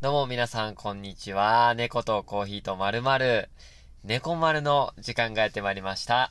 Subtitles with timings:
[0.00, 1.74] どうも皆さん、こんにちは。
[1.74, 3.48] 猫とコーヒーとまるまる。
[4.04, 6.30] 猫丸の時間がやってまいりました。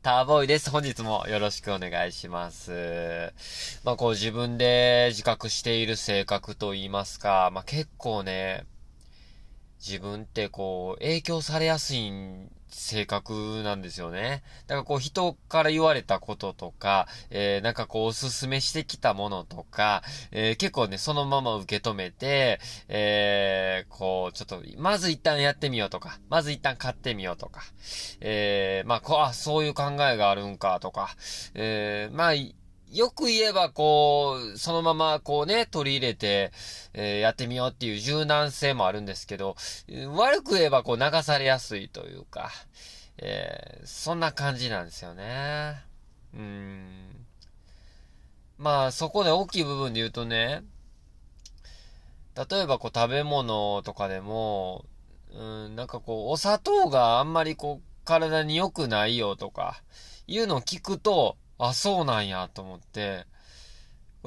[0.00, 0.70] ターボーイです。
[0.70, 3.34] 本日もよろしくお願いします。
[3.84, 8.64] まあこう自分で自覚している性格と言いますか、まあ結構ね、
[9.86, 12.10] 自分ってこう影響されやすい
[12.68, 14.42] 性格なんですよね。
[14.66, 27.62] だからこう人から言われたこととか、えー、なんかこうおすすめしてきたものとか、えー、結構ね、そのまま受け止めて、えー、こう、ちょっと、まず一旦やってみようとか、まず一旦買ってみようとか、
[28.20, 31.16] えー、まあ、こう、あ、そういう考えがあるんかとか、
[31.54, 32.34] えー、まあ、
[32.92, 36.52] よく言えば、こう、そのまま、こうね、取り入れて、
[36.94, 39.56] えー、やってみようっていう柔軟性もあるんですけど、
[40.14, 42.50] 悪く言えば、こう、流されやすいというか、
[43.18, 45.82] えー、そんな感じなんですよね。
[46.34, 47.26] うん。
[48.58, 50.62] まあ、そこで大きい部分で言うとね、
[52.36, 54.84] 例えば、こう、食べ物とかでも、
[55.34, 59.82] うん、なんかこう、お砂糖があんまりこう、体に良くないよとか、
[60.26, 63.26] いうのを聞くと、あ、そうなんやと思って、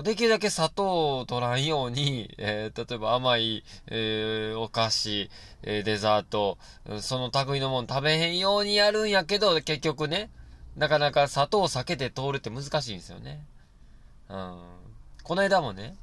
[0.04, 5.30] できるだけ砂糖を取らんように、えー、例えば甘い、えー、お菓子、
[5.62, 6.58] えー、デザート、
[7.02, 10.30] その類のもの食べへんようにやるんやけど、結局ね、
[10.78, 13.44] なかなか砂糖を避けて通るって難しいんですよね。
[14.30, 14.58] うん。
[15.24, 15.98] この間もね、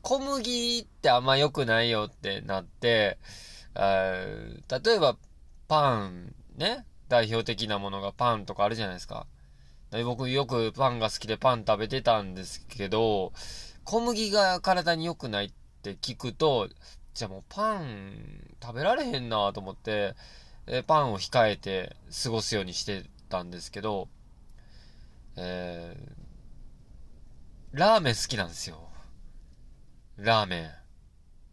[0.00, 3.18] 小麦ってあんま良くないよってなって、
[3.74, 5.18] 例えば
[5.68, 9.26] パン、ね、代表的なものがパンとかあるじゃないですか。
[10.04, 13.32] 僕よくパンが好きでパン食べてたんですけど、
[13.84, 15.52] 小麦が体に良くないっ
[15.82, 16.68] て聞くと、
[17.14, 20.14] じゃあもうパン食べられへんなと思って、
[20.66, 24.08] えパンを控えて過ごすようにしてたんですけど、
[25.36, 28.88] えー、ラーメン好きなんですよ。
[30.16, 30.70] ラーメン。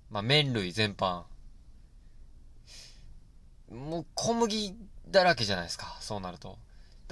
[0.10, 1.24] まあ、麺類全般。
[3.70, 4.76] もう小麦
[5.10, 6.58] だらけじゃないですか、そうなると。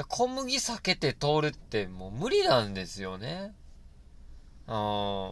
[0.07, 3.53] 小麦避けて通るってもう無理なんですよね。
[4.67, 4.73] うん。
[4.73, 5.31] ま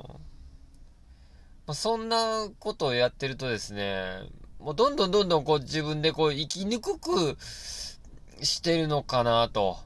[1.67, 4.21] あ、そんなことをやってるとですね、
[4.59, 9.77] もうどんどんどんどんこう自分でこう生きにくくしてるのかなと、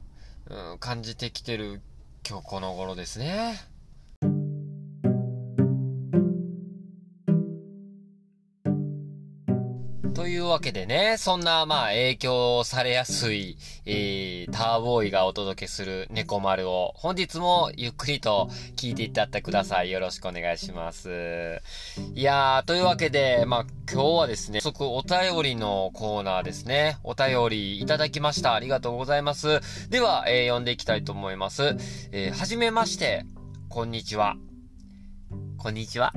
[0.49, 1.81] うん、感じてきてる
[2.27, 3.72] 今日この頃ですね。
[10.11, 19.91] というわけでね、そんなまあ影響されやすい、えー、ターボーイがお届けする猫丸を本日もゆっくりと聞いていったってください。
[19.91, 21.61] よろしくお願いします。
[22.13, 26.97] いやー、というわけで、まあ今日はですね、早速お便りのコーナーですね。
[27.03, 28.53] お便りいただきました。
[28.53, 29.89] ありがとうございます。
[29.89, 31.77] では、えー、読んでいきたいと思います。
[32.11, 33.25] えー、はじめまして、
[33.69, 34.35] こんにちは。
[35.57, 36.13] こんにちは。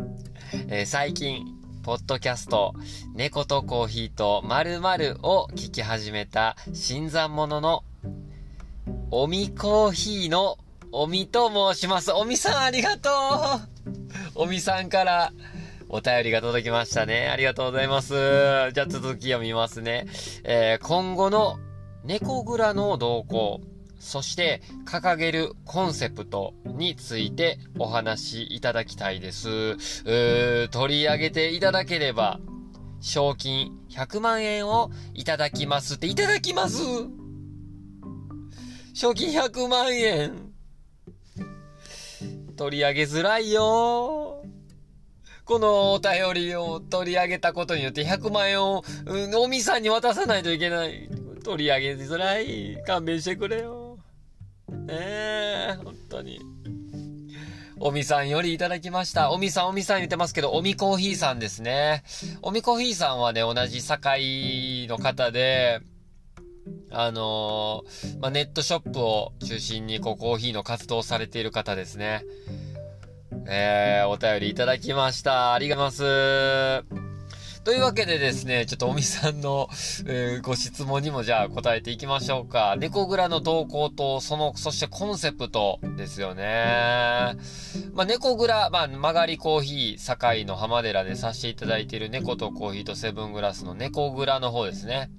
[0.68, 1.44] えー、最近、
[1.86, 2.74] ポッドキャスト、
[3.14, 7.84] 猫とコーヒーと〇〇を聞き始めた新参者の、
[9.12, 10.58] おみコーヒーの
[10.90, 12.10] おみと申します。
[12.10, 13.12] おみさんありがとう
[14.34, 15.32] おみさんから
[15.88, 17.28] お便りが届きましたね。
[17.28, 18.14] ありがとうございます。
[18.72, 20.08] じゃあ続き読みますね。
[20.42, 21.60] えー、今後の
[22.02, 23.60] 猫蔵の動向、
[24.06, 29.76] そして掲げるコンセプトについてお話しいただきたいです。
[30.68, 32.38] 取り上げていただければ、
[33.00, 36.78] 賞金100万円をいただきますって、いただきます
[38.94, 40.52] 賞金100万円
[42.56, 44.40] 取り上げづらいよ
[45.44, 51.08] このお便りを取り上げたことによって100万円を、うん、おみさんに渡さないといけない。
[51.44, 52.82] 取り上げづらい。
[52.84, 53.85] 勘弁してくれよ。
[54.68, 56.40] ねえ、本当に。
[57.78, 59.30] おみさんよりいただきました。
[59.32, 62.04] おみさん、おみさん言ってますけど、おみコーヒーさんですね。
[62.42, 65.80] おみコーヒーさんはね、同じ堺の方で、
[66.90, 72.22] あのー、まあ、ネットショップを中心にこうコーヒーの活動をされている方ですね。
[73.48, 75.52] えー、お便りいただきました。
[75.52, 77.15] ありがとうございます。
[77.66, 79.68] というわけでですね、ちょっとおみさんの、
[80.06, 82.76] えー、ご質問にもじゃあ答えていきましょうか。
[82.78, 87.34] 猫蔵の投稿と、その、そしてコンセプトですよね。
[87.92, 95.10] まあ、猫蔵、まあ、曲がりコーヒー、堺の浜寺でさせていただいている猫とコーヒーとセブングラスの猫蔵の方ですね。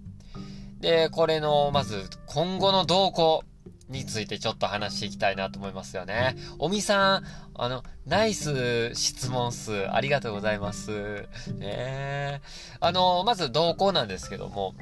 [0.80, 3.44] で、これの、まず、今後の動向。
[3.90, 6.36] についてちょっと話していきたいなと思いますよね。
[6.60, 7.24] おみさん、
[7.56, 11.28] あの、ナイス質問数、ありがとうございます。
[11.58, 12.42] ね
[12.80, 14.76] あの、まず動向なんですけども、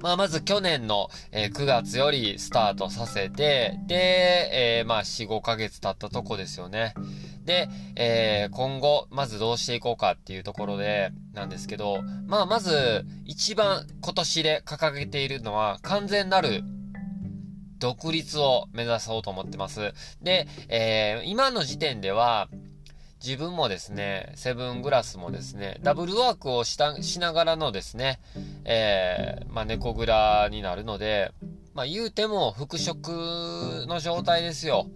[0.00, 6.94] まあ、まず去年の、えー、9月よりスタートさせて、で、えー、まあ、4、5ヶ月経ったとこですよね。
[7.44, 16.62] で、えー、今後、まずどうしていこうかっていうところで、なんですけど、まあ、まず、一番今年で掲げているのは、完全なる
[17.78, 19.92] 独立を目指そうと思ってます。
[20.22, 22.48] で、えー、今の時点では、
[23.24, 28.20] 自分もですね、セブングラスもですね、ダブルワークをしたしながらのですね、
[28.64, 31.32] えー、まあ、猫蔵になるので、
[31.74, 33.08] まあ、言うても復職
[33.88, 34.86] の状態ですよ。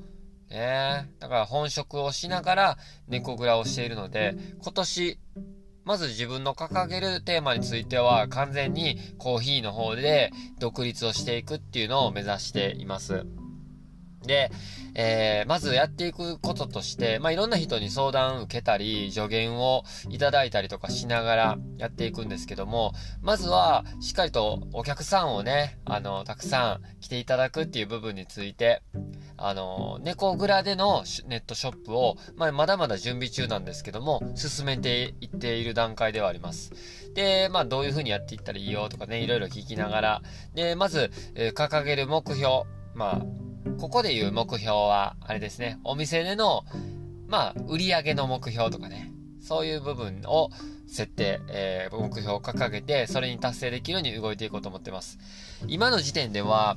[0.51, 5.19] ねだから本職をしながら猫蔵をしているので、今年、
[5.85, 13.27] まず自分の掲げるテーマについては完全にコーヒーの方で独立をしていくっていうのを目指しています。
[14.25, 14.51] で、
[14.95, 28.83] えー、まずやっていくこととして、まあ、いろんな人に相談を受けたり、助言をいただいたりとかしながらやっていくんですけども、まずは、しっかりとお客さんをね、あの、たくさん来ていただくっていう部分について、
[29.43, 36.73] あの、猫蔵でのネットショップを、まあ、まだまだ準備中なんですけども、進めていっている段階ではあります。
[37.15, 40.23] で、まあ、どういう風にやっていったらいいよとかね、いろいろ聞きながら、
[40.55, 42.65] で、まず、えー、掲げる目標、
[42.95, 46.65] まあ、ここで言う目標は、あれですね、お店での、
[47.29, 50.51] まあ、売り上げの目標とかね、そういう部分を
[50.87, 55.19] 設定、えー、目標を掲げて、それに達成できるように動いていこうと思ってます。
[55.67, 56.77] 今の時点では、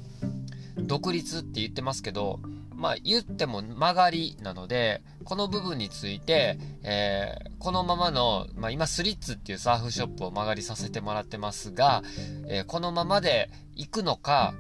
[0.78, 2.40] 独立って言ってますけど、
[2.76, 12.04] まあ言っても曲がりなので、この部分について、えー、このままの、まあ今スリッツっていうサーフショップを曲がりさせてもらってますが、
[12.48, 14.54] えー、このままで行くのか、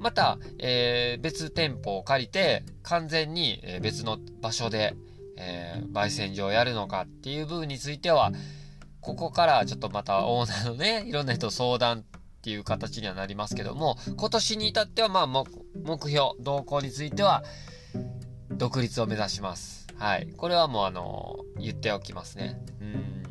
[0.00, 4.94] また、えー、別店舗を借りて、完全に別の場所で、
[5.36, 8.32] えー、焙煎所をやるのかっていう部分については、
[9.00, 15.46] ここからちょっとまたオーナーのね、 いろんな人相談っていう形にはなりますけども、今年に至ってはまあ目
[15.84, 17.44] 標、動向については、
[18.50, 19.86] 独立を目指します。
[19.96, 20.28] はい。
[20.36, 22.60] これはもうあの、言っておきますね。
[22.80, 23.22] うん。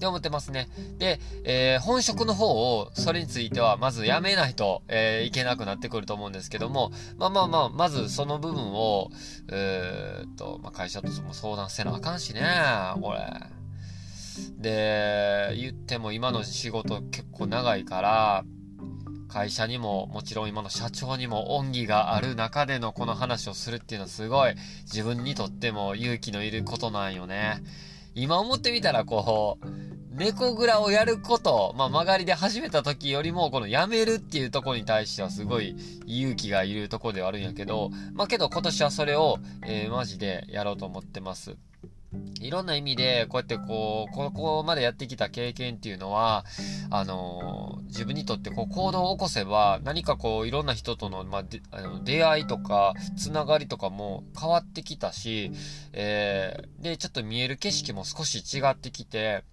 [0.00, 0.70] って思ってますね。
[0.98, 9.10] で、えー、本職の方を、それについては、まずやめないと、えー、いけなくなってくると思うんですけども、まあまあまあ、まずその部分を、
[9.52, 12.42] えー、っと、まあ、会社とも相談せなあかんしね、
[13.02, 13.20] これ。
[14.56, 18.44] で、言っても今の仕事結構長いから、
[19.28, 24.54] 会社にも、もちろん今の社長にも恩義がある中でのこの話をするっていうのはすごい
[24.84, 27.62] 自分にとっても勇気のいることなんよね。
[28.14, 29.66] 今思ってみたらこう、
[30.12, 41.56] 猫蔵をやること、まあ、曲がりで始めた時よりも、このやめるっていうところに対してはすごい勇気がいるところではあるんやけど、まあ、けど今年はそれを、えー、マジでやろうと思ってます。
[42.40, 46.44] いろんな意味で、こうやってこう、ここまでやってきた経験っていうのは、
[46.90, 55.52] あのー、自分にとってこう行動を起こせば、何かこう、いろんな人との、まあ、であの出会いとか、つながりとかも変わってきたし、
[55.92, 59.44] えー、で、ちょっと見える景色も少し違ってきて、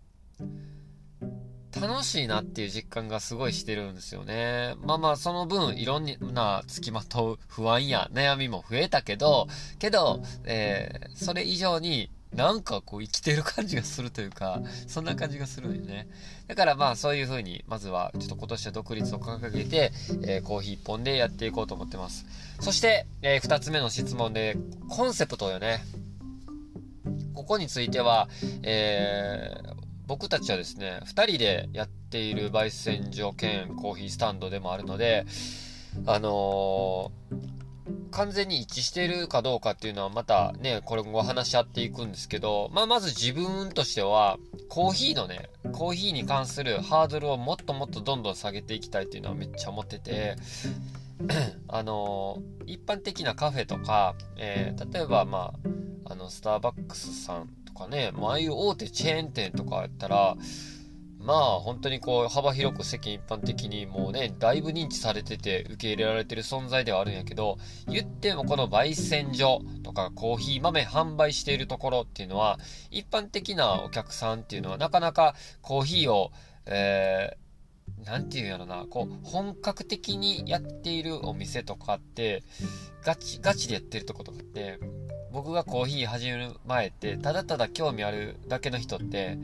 [1.80, 4.76] 楽しいなっていう実感がすごいしてるんですよね。
[4.82, 9.48] まあまあ、その分、いろんな付きまとう不安や悩みも増えたけど、
[9.80, 16.08] けど、えー、それ以上に、なんかこう生きてる感じがするというか、そんな感じがするんよね。
[16.48, 19.92] だからまあそういう風に、まずはちょっと今年は独立を掲げて、
[20.24, 22.26] えー、コーヒー一本でやっていこうと思ってます。
[22.60, 24.58] そして、えー、二つ目の質問で、
[24.90, 25.84] コンセプトよね。
[27.34, 28.28] ここについては、
[28.64, 29.77] えー、
[30.08, 35.26] 僕たちはですね、二人でやっている焙煎所兼コーヒースタンドでもあるので、
[36.06, 44.38] あのー、完全に一致しているかどうかっていうのはまたね、これ後話し合っていくんですけど、まあ、まず自分としては、
[44.70, 50.38] コーヒーのね、コーヒーに関するハードルをもっともっとどんどん下げていきたいっていうのはめっちゃ思ってて、
[51.68, 55.54] あのー、一般的なカフェとか、えー、例えばま
[56.06, 60.36] あ、あの、スターバックスさんかね、まあ、ああいう大手チェーン店とかやったら、
[61.20, 67.58] まあ本当にこう幅広く世間一般的にもうね、だいぶ認知されてて受け入れられてる存在ではあるんやけど、
[67.88, 72.60] 言ってもこの焙煎所とかコーヒー豆販売しているところっていうのは、
[72.92, 76.32] 一般的なお客さんっていうのはなかなかコーヒーを、
[76.66, 82.44] えー、なんていうんやろな、こう、本格的にやっているお店とかって、
[83.04, 84.80] ガチ、ガチでやってるとことかって、
[85.38, 89.38] 僕がコーヒー始める前って、ただただ興味あるだけの人って、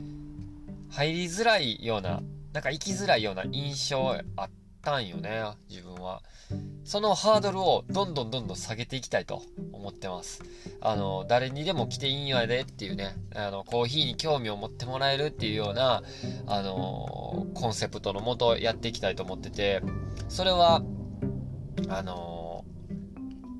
[0.90, 2.20] 入りづらいような、
[2.52, 4.50] なんか行きづらいような印象あっ
[4.82, 6.20] たんよね、自分は。
[6.84, 10.42] そのハードルをどんどんどんどん下げていきたいと思ってます。
[10.80, 16.02] あの、誰にでも来ていいんやでっていうね、あの、コーヒーに興味を持ってもらえるっていうような、
[16.48, 19.80] あの、コンセプトのもとやっていきたいと思ってて、
[20.28, 20.82] それは、
[21.88, 22.64] あの、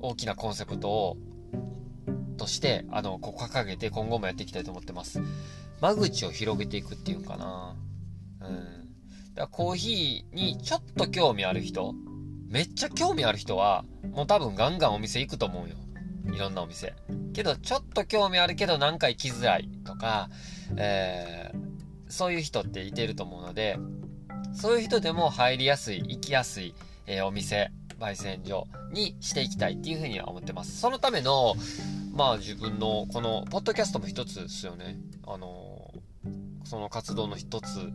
[0.01, 1.17] 大きなコンセプトを
[2.35, 5.21] として、あの、こう掲げて今後もやっていきたいと思ってます。
[5.81, 7.75] 間口を広げていくっていうかな。
[8.41, 8.55] うん。
[8.55, 11.93] だからコーヒーにちょっと興味ある人、
[12.47, 15.75] めっちゃ興味ある人は、もう多分ガンガンお店行くと思うよ。
[16.33, 16.93] いろんなお店。
[17.33, 20.29] けど、ちょっと興味あるけどなんか行きづらいとか、
[20.77, 21.57] えー、
[22.07, 23.77] そういう人っていてると思うので、
[24.53, 26.73] そういう人でも入りやすい、行きやすい、
[27.07, 30.79] えー、お店、焙煎所にしていきたいっていうふうには思ってます。
[30.79, 31.55] そのための、
[32.15, 34.95] まあ自分のこのポッドキャストも一つですよね。
[35.27, 37.91] あのー、その活動の一つ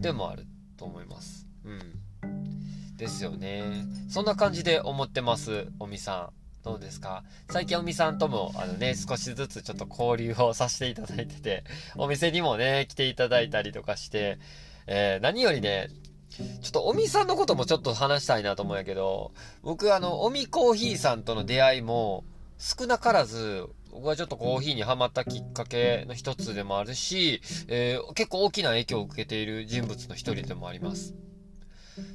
[0.00, 0.46] でもある
[0.78, 1.46] と思います。
[1.64, 2.96] うん。
[2.96, 3.62] ですよね。
[4.08, 6.64] そんな感じで思ってます、おみさん。
[6.64, 7.24] どうですか？
[7.50, 11.64] 最近おみさんとも、あのね、少しずつちょっと交流をさせていただいてて、
[11.96, 14.38] お店にもね、来ていただいたりとかして、
[14.86, 15.88] えー、何よりね、
[16.30, 19.32] ちょっとおみさんのこともちょっと話したいなと思うんやけど、
[19.62, 22.24] 僕あの、おみコーヒーさんとの出会いも、
[22.58, 31.14] 少なからず、僕はちょっとコーヒーにハマったきっかけの一つでもあるし、えー、結構大きな影響を受けている人物の一人でもあります。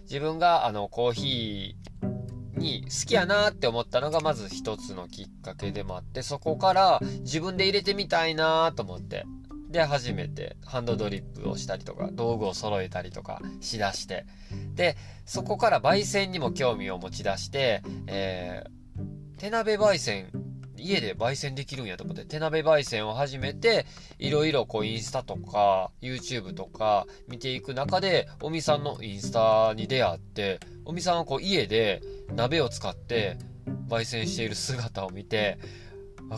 [0.03, 9.25] 自分があの、コーヒーに好きやなって思ったのがまず一つのきっかけでもあって、そこから自分で入れてみたいなと思って、
[9.69, 14.25] で、初めてハンドドリップをしたりとか、道具を揃えたりとかしだして、
[14.75, 18.82] で、そこから焙煎にも興味を持ち出して、えー、
[19.43, 20.31] 手鍋焙煎、
[20.77, 23.85] 家で焙煎できるんやと思って、手鍋焙煎を始めて、
[24.17, 32.01] いろいろこうインスタとか、YouTube とか見ていく中で、おみさんのインスタに出会って、おみさんはこう家で
[32.33, 33.37] 鍋を使って
[33.89, 35.59] 焙煎している姿を見て、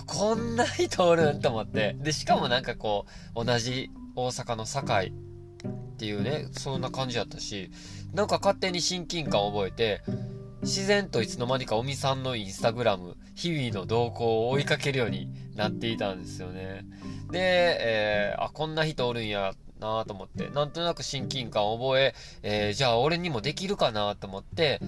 [0.08, 1.96] こんな人おるんと思って。
[2.00, 7.70] で、しかもなんかこう、同じ大阪の堺っていうね、そんな感じだったし、
[8.16, 10.02] なんか勝手に親近感を覚えて、
[10.66, 16.86] 自然といつの間にかおみさんのインスタグラム、日々の動向を追いかけるようになっていたんですよね。
[17.30, 24.82] で、えー、あ、こんな人おるんやなと思って、なんとなく親近感を覚え、えー、じゃあ俺にもできるかなと思って、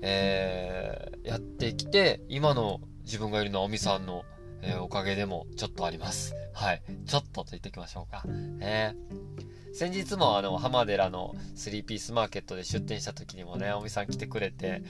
[0.00, 4.24] えー、やってきて、今の自分がいるのはおみさんの
[4.62, 6.34] えー、おかげでもちょっとあります。
[6.52, 6.82] はい。
[7.06, 8.24] ちょっとと言っておきましょうか。
[8.60, 14.82] えー、先日もあの、浜寺の3ピースマーケットで出店した時にもね、おみさん来てくれて、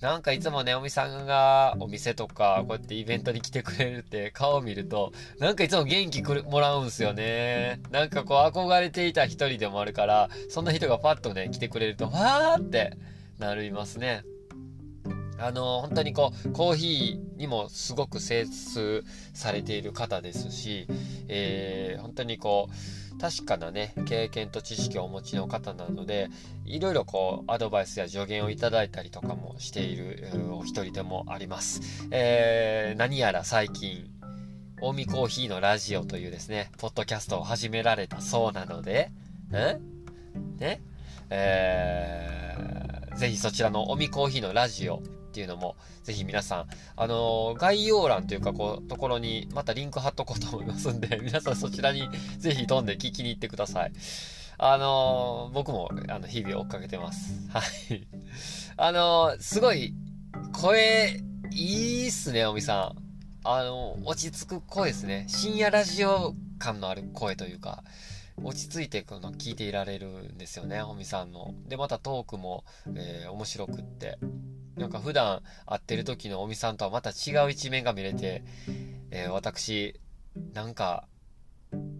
[0.00, 7.80] なんかいつもね、おみさんがお店とか、こうやってイベントに来てくれるって顔を見ると、なんかいつも元気くるもらうんすよね。
[7.90, 12.96] なんかこう憧れていた一人でもあるから、そんな人がパッとね、来てくれると、わーって
[13.38, 14.22] なりますね。
[15.40, 20.86] あの、本当にこう、コーヒーにもすごく精通されている方ですし、
[21.28, 26.30] えー、本当にこう、確かなね、経験と知識をお持ちの方なので、
[26.64, 32.08] いろいろこう、アドバイスや助言をいただいたりとかもしているお一人でもあります。
[32.10, 34.10] えー、何やら最近、
[34.80, 39.10] 近江コーヒーのラジオというですね、ポッドキャストを始められたそうなので、
[39.50, 39.52] ん
[40.58, 40.80] ね？
[41.28, 52.08] えー、ぜひそちらの近江コーヒーのラジオ、っていうのも、ぜひ皆さん、あのー、概要欄というか、こう、ところに、またリンク貼っとこうと思いますんで、 皆さんそちらに
[52.38, 53.92] ぜひ飛んで聞きに行ってください。
[54.58, 57.48] あのー、僕も、あの、日々追っかけてます。
[57.48, 57.60] は
[57.94, 58.06] い。
[58.76, 59.94] あのー、すごい、
[60.52, 61.22] 声、
[61.52, 63.10] いいっすね、おみさん。
[63.44, 65.24] あの、落ち着く声ですね。
[65.28, 67.84] 深夜ラジオ感のある声というか、
[68.42, 71.54] 落ち着いてこの聞いていられるんですよね、おみさんの。
[71.68, 74.18] で、またトークも、えー、面白くって。
[74.80, 78.42] なんか普段会ってる時のおみさんとはまた違う一面が見れて、
[79.10, 80.00] えー、私、
[80.54, 81.06] なんか、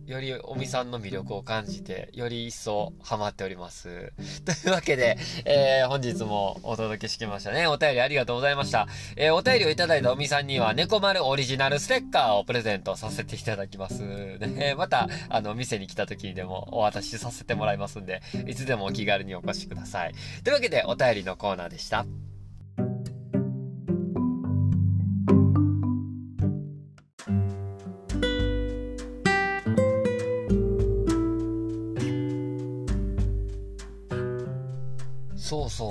[0.07, 4.13] よりおみさんの魅力を感じて、より一層ハマっております。
[4.45, 7.67] というわけで、えー、本日もお届けしてきましたね。
[7.69, 8.89] お便りありがとうございました。
[9.15, 14.03] えー、お便りをいただいたおみさんには、猫丸オリジナルステッカーをプレゼントさせていただきます。
[14.39, 20.15] ね、 また、あの、店に来た時にでもお渡しさせてもらいますんで、いつでもお気軽にお越しください。
[20.43, 22.07] というわけで、お便りのコーナーでした。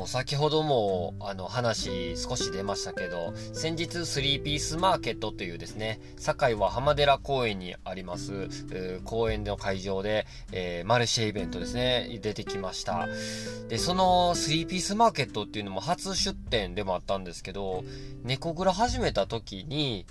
[0.10, 8.50] 先ほども、あの、話少し出ましたけど、先日3ピースマーケットというですね、堺は浜寺公園にあります、
[9.06, 13.08] 公園の会場で、えー、マルシェイベントですね、出てきました。
[13.68, 17.84] で、その3ピースマーケットっていうのも初出店でもあったんですけど、
[18.24, 20.08] 猫蔵始めた時に、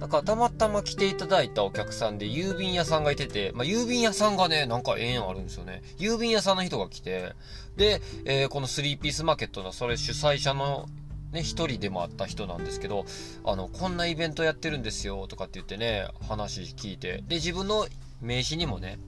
[0.00, 5.82] なんかたまたま来ていただいたお客さんで郵便屋さんがいてて、まあ、郵便屋さんがね、なんか縁あるんですよね。
[5.98, 7.34] 郵便屋さんの人が来て、
[7.76, 10.88] で、えー、この3ピースマーケットのそれ主催者の
[11.30, 13.04] ね、一人でもあった人なんですけど、
[13.44, 17.86] あの、こんなイベントやってるんですよ、とかって言ってね、話聞いて、で、自分の
[18.20, 18.98] 名刺にもね、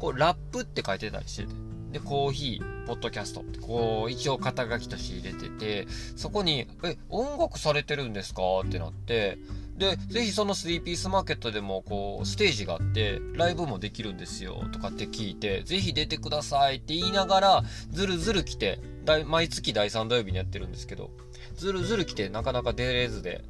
[0.00, 1.52] こう、ラップって書いてたりしてて、
[1.92, 5.86] で、コーヒー、ポッドキャストって、こう、一応肩書きとして入れてて、
[6.16, 8.42] そこに、え、音楽されてるんですか？
[8.66, 9.38] ってなって、
[9.80, 18.78] で、ぜひその3ピースマーケットでも、こう、ステージがあって、ライブもできるんですよ、とかって聞いて、ぜひ出てくださいって言いながら、ずるずる来て、
[19.26, 21.10] 毎月第3土曜日にやってるんですけど、
[21.54, 23.42] ずるずる来てなかなか出れずで、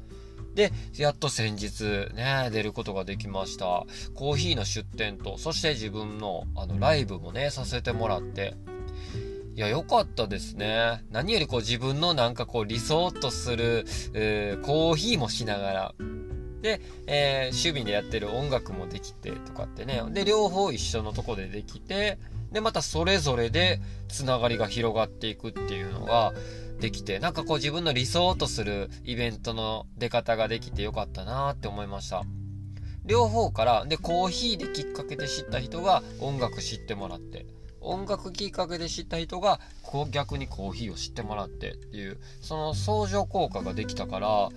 [0.55, 1.83] で、やっと先日
[2.15, 3.85] ね、出ることができました。
[4.15, 8.55] コーヒーの出店と、そして自分のあのライブもね、させてもらって、
[9.55, 11.03] いや、良かったですね。
[11.11, 15.95] 何よりこう自分のなんかこう理想とする、えー、コーヒーもしながら、
[16.61, 20.01] で、えー、趣味でやってる音楽もできてとかってね。
[20.11, 22.17] で、両方一緒のとこでできて、
[22.51, 26.33] で、またそれぞれでつながりが広がっていくっていうのが、
[26.79, 32.23] できて、なんかこう自分の理想とするイベントの出方ができてよかったなって思いました。
[33.05, 37.45] 両方から、で、コーヒーできっかけで知った人が音楽知ってもらって、
[37.81, 44.49] 音楽きっかけで知った人が、こう逆にコーヒーを知ってもらってっていう、その相乗効果ができたから、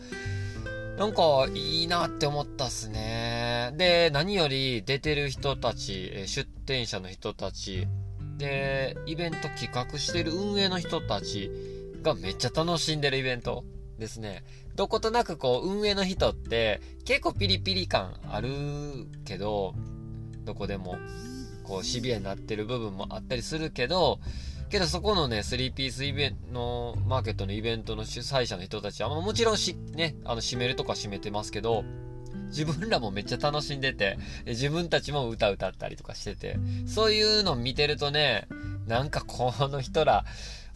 [0.99, 3.73] なんかいいなって思ったっすね。
[3.76, 7.88] で、何より出てる人たち、出店者の人たち、
[8.38, 11.50] で、イベント企画してる運営の人たち、
[12.04, 13.64] がめっちゃ楽しんでるイベント
[13.99, 14.45] ですね。
[14.76, 18.50] どことなくこう、運営の人って結構ピリピリ感ある
[19.25, 19.75] けど、
[20.45, 20.97] どこでも、
[21.64, 24.21] こう、シビアになってる部分もあったりするけど、
[24.71, 31.85] けどそこのね、3ピースイベントの、マーケットのイベントの主催者の人たちは、まあ、もちろんし、ね、あの、閉めるとか閉めてますけど、
[32.49, 36.56] 自分らもめっちゃ楽しんでて、自分たちも歌歌ったりとかしてて、
[36.87, 38.47] そういうの見てるとね、
[38.87, 40.25] なんかこの人ら、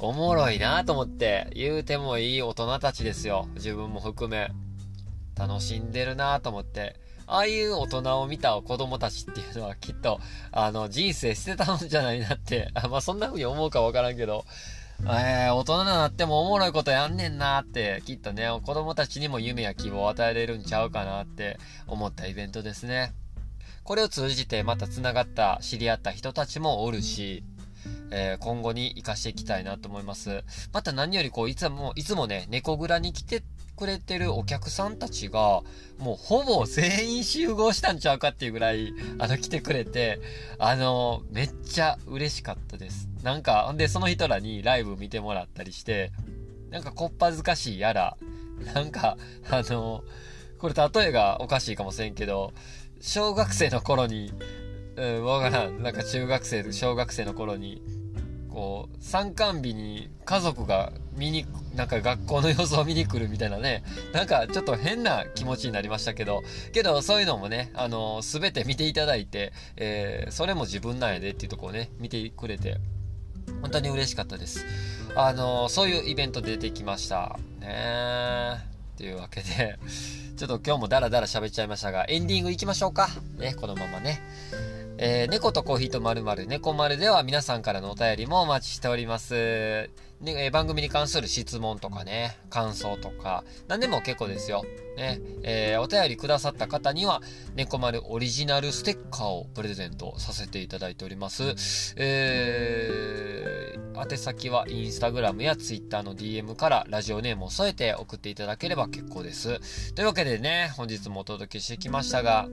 [0.00, 3.48] おもろいなと思って、言うてもいい大人たちですよ。
[3.54, 4.50] 自分も含め。
[5.36, 6.96] 楽しんでるなと思って。
[7.28, 10.18] ああいう大人を見た子供たちっていうのはきっと、
[10.50, 14.46] あの、人生捨てたんじゃないなって、あ まあそんな風に思うかわからんけど、
[15.02, 23.12] えー、大人になってもおもろいことやんねんなって、きっとね、子供たちにも夢や希望を与えれるんちゃうかなって思ったイベントですね。
[23.84, 27.44] これを通じてまた繋がった、知り合った人たちもおるし、
[28.10, 30.44] えー、今後に活かしていきたいなと思います。
[30.72, 33.42] また何よりこう、いつも、いつもね、猫蔵に来て
[33.78, 35.62] くれてるお客さんたちが、
[35.98, 40.20] もうほぼ全員集合したんちゃうかっていうぐらい、あの、来てくれて、
[40.58, 43.08] あの、めっちゃ嬉しかったです。
[43.22, 46.10] なんか、んで、その人らにライブ見てもらったりして、
[46.70, 48.16] なんかこっぱずかしいやら、
[48.74, 49.16] なんか、
[49.48, 50.02] あの、
[50.58, 52.52] これ例えがおかしいかもしれんけど、
[53.00, 54.32] 小学生の頃に、
[54.96, 55.82] うん、わからん。
[55.82, 57.80] なんか中学生、小学生の頃に、
[58.48, 72.78] こう、参観日に家族が見に、なんか学校の様子を見に来るみたいなね、なんかちょっと変な気持ちになりましたけど、けどそういうのもね、あの、すべて見ていただいて、えー、それも自分なんやでっていうとこをね、見てくれて、
[73.62, 74.64] 本当に嬉しかったです。
[75.14, 77.38] あの、そういうイベント出てきました。
[77.60, 79.78] ねというわけで、
[80.36, 83.08] ちょっと今日もダラダラ喋っちゃいましたが、エンディング行きましょうか。
[83.38, 84.20] ね、このままね。
[85.00, 89.34] えー、猫とコーヒーとまるまる猫丸では皆さんからのお便りもお待ちしております。
[90.20, 94.64] ね、えー、番組に関する質問とかね、感想とか、何でも結構ですよ。
[94.96, 97.22] ね、えー、お便りくださった方には、
[97.54, 101.94] 猫丸オリジナルステッカーをプレゼントさせていただいております。
[101.96, 109.94] えー、宛先はインスタグラムやツイッターの DM からラジオネームを添えて送っていただければ結構です。
[109.94, 112.48] というわけでね、本日もお届けしてきましたが、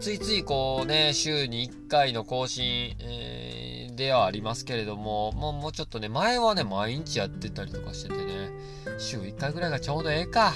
[0.00, 8.50] ついついこうね、週に1回の更新、えー、ではありますけれども、もうもうちょっとね、前はね、毎日やってたりとかしててね、
[8.98, 10.52] 週1回ぐらいがちょうどええか。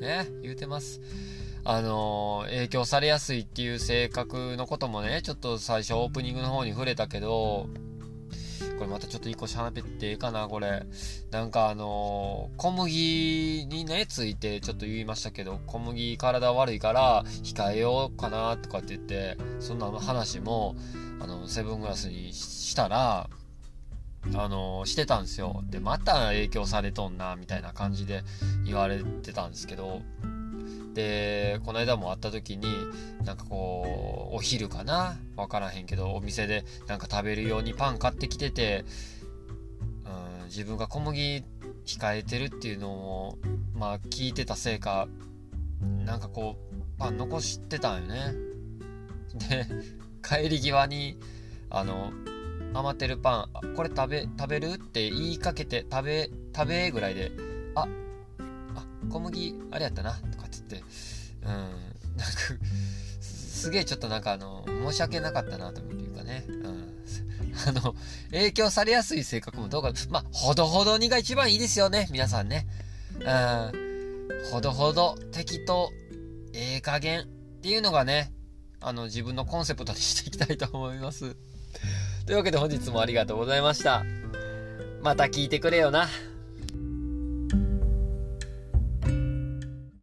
[0.00, 1.00] ね、言うてます。
[1.64, 7.68] あのー、影響されやすいっていう性格のこともね、ちょっと最初オープニングの方に触れたけど、
[8.82, 10.84] これまたちょっと一個しゃべっていいかな、これ。
[11.30, 20.74] なんかあのー、小麦にね、ついてちょっと言いましたけど、小麦体悪いから控えようかなとかって言って、そんな話も、
[21.20, 23.30] あの、セブングラスにしたら、
[24.34, 25.62] あのー、してたんですよ。
[25.70, 28.24] で、また影響されとんな、みたいな感じで
[28.64, 30.02] 言われてたんですけど、
[30.94, 32.66] で、この間も会った時に、
[33.24, 35.18] なんかこう、お昼かな？
[35.36, 38.84] わからへんけど、お店でなんか食べるようにパン買ってきてて、
[40.40, 41.44] うん、自分が小麦
[41.86, 43.38] 控えてるっていうのを、
[43.74, 45.08] まあ聞いてたせいか、
[46.04, 48.34] なんかこう、パン残してたんよね。
[49.48, 49.66] で、
[50.22, 51.18] 帰り際に、
[51.70, 52.12] あの、
[52.74, 54.72] 余ってるパン、これ食べ、食べる？
[54.74, 57.32] って言いかけて、食べ、食べぐらいで、
[57.74, 57.86] あ、
[58.74, 60.88] あ、小麦、あれやったな、とかって言って、
[61.42, 62.36] うん、なんか、
[63.20, 66.92] すげえちょっとなんかあの、申し訳なかったなというかね、うん。
[67.68, 67.94] あの、
[68.30, 72.66] 影響されやすい性格もどうか、まあ、ほどほどにが一番いいですよね、皆さんね。
[73.20, 75.90] うん、ほどほど、適当、
[76.54, 77.24] ええ加減っ
[77.62, 78.32] ていうのがね、
[78.80, 81.36] あの、自分のコンセプトにしていきたいと思います。
[82.26, 84.04] というわけで本日もありがとうございました。
[85.02, 86.08] また聞いてくれよな。